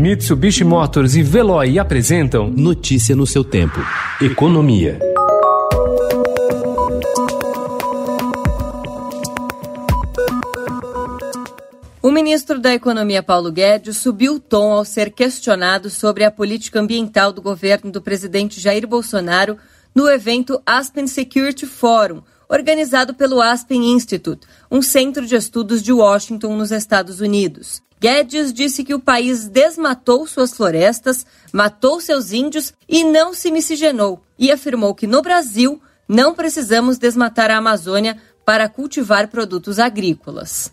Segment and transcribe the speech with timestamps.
[0.00, 3.78] Mitsubishi Motors e Veloy apresentam Notícia no seu tempo.
[4.18, 4.98] Economia.
[12.02, 16.80] O ministro da Economia Paulo Guedes subiu o tom ao ser questionado sobre a política
[16.80, 19.58] ambiental do governo do presidente Jair Bolsonaro
[19.94, 26.56] no evento Aspen Security Forum, organizado pelo Aspen Institute, um centro de estudos de Washington,
[26.56, 27.82] nos Estados Unidos.
[28.00, 34.22] Guedes disse que o país desmatou suas florestas, matou seus índios e não se miscigenou,
[34.38, 40.72] e afirmou que no Brasil não precisamos desmatar a Amazônia para cultivar produtos agrícolas.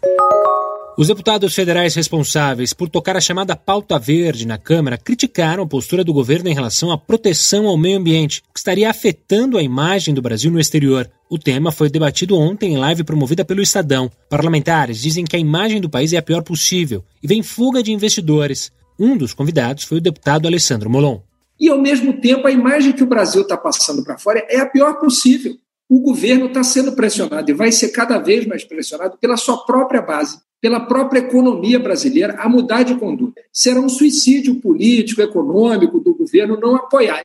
[0.98, 6.04] Os deputados federais responsáveis por tocar a chamada pauta verde na Câmara criticaram a postura
[6.04, 10.24] do governo em relação à proteção ao meio ambiente, que estaria afetando a imagem do
[10.24, 11.08] Brasil no exterior.
[11.30, 14.10] O tema foi debatido ontem em live promovida pelo Estadão.
[14.28, 17.94] Parlamentares dizem que a imagem do país é a pior possível e vem fuga de
[17.94, 18.72] investidores.
[19.00, 21.20] Um dos convidados foi o deputado Alessandro Molon.
[21.60, 24.66] E, ao mesmo tempo, a imagem que o Brasil está passando para fora é a
[24.66, 25.54] pior possível.
[25.88, 30.02] O governo está sendo pressionado e vai ser cada vez mais pressionado pela sua própria
[30.02, 33.42] base pela própria economia brasileira a mudar de conduta.
[33.52, 37.22] Será um suicídio político, econômico do governo não apoiar.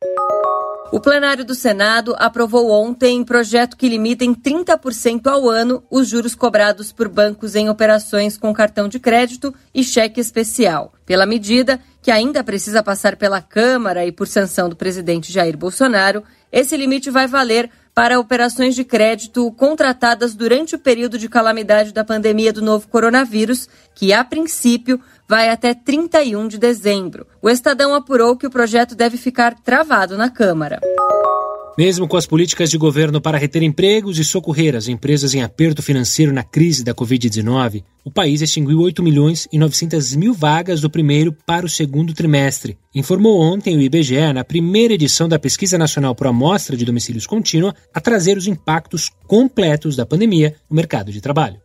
[0.93, 6.35] O plenário do Senado aprovou ontem projeto que limita em 30% ao ano os juros
[6.35, 10.93] cobrados por bancos em operações com cartão de crédito e cheque especial.
[11.03, 16.21] Pela medida, que ainda precisa passar pela Câmara e por sanção do presidente Jair Bolsonaro,
[16.51, 22.03] esse limite vai valer para operações de crédito contratadas durante o período de calamidade da
[22.03, 27.27] pandemia do novo coronavírus, que a princípio vai até 31 de dezembro.
[27.41, 30.79] O Estadão apurou que o projeto deve ficar travado na Câmara.
[31.77, 35.81] Mesmo com as políticas de governo para reter empregos e socorrer as empresas em aperto
[35.81, 40.89] financeiro na crise da Covid-19, o país extinguiu 8 milhões e 900 mil vagas do
[40.89, 46.13] primeiro para o segundo trimestre, informou ontem o IBGE na primeira edição da Pesquisa Nacional
[46.13, 51.21] por Amostra de Domicílios Contínua a trazer os impactos completos da pandemia no mercado de
[51.21, 51.61] trabalho.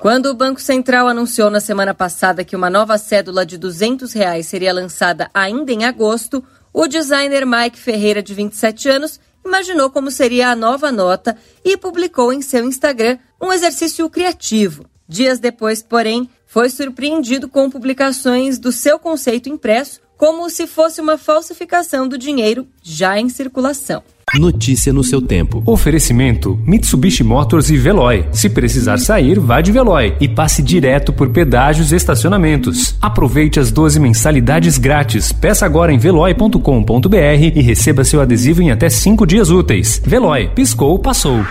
[0.00, 4.46] Quando o Banco Central anunciou na semana passada que uma nova cédula de 200 reais
[4.46, 10.50] seria lançada ainda em agosto, o designer Mike Ferreira, de 27 anos, imaginou como seria
[10.50, 11.34] a nova nota
[11.64, 14.84] e publicou em seu Instagram um exercício criativo.
[15.08, 21.18] Dias depois, porém, foi surpreendido com publicações do seu conceito impresso, como se fosse uma
[21.18, 24.02] falsificação do dinheiro já em circulação.
[24.38, 25.62] Notícia no seu tempo.
[25.66, 28.26] Oferecimento: Mitsubishi Motors e Veloy.
[28.32, 32.96] Se precisar sair, vá de Veloy e passe direto por pedágios e estacionamentos.
[33.00, 35.32] Aproveite as 12 mensalidades grátis.
[35.32, 37.16] Peça agora em veloy.com.br
[37.54, 40.00] e receba seu adesivo em até 5 dias úteis.
[40.04, 41.44] Veloy, piscou, passou.